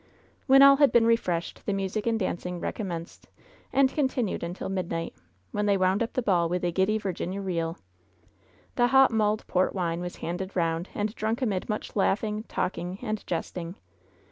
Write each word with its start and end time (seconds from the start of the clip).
WTien 0.49 0.61
all 0.63 0.77
had 0.77 0.91
been 0.91 1.05
refreshed 1.05 1.63
the 1.67 1.73
music 1.73 2.07
and 2.07 2.17
dancing 2.19 2.59
recompienced 2.59 3.25
and 3.71 3.93
continued 3.93 4.41
until 4.41 4.67
midnight, 4.67 5.13
when 5.51 5.67
they 5.67 5.77
wotmd 5.77 6.01
up 6.01 6.13
the 6.13 6.23
ball 6.23 6.49
with 6.49 6.63
the 6.63 6.71
giddy 6.71 6.97
Virginia 6.97 7.39
reel. 7.39 7.77
The 8.77 8.87
hot 8.87 9.11
mulled 9.11 9.45
port 9.45 9.75
wine 9.75 10.01
was 10.01 10.15
handed 10.15 10.55
round 10.55 10.89
and 10.95 11.13
drunk 11.13 11.43
amid 11.43 11.69
much 11.69 11.95
laughing, 11.95 12.45
talking 12.47 12.97
and 13.03 13.23
jesting. 13.27 13.75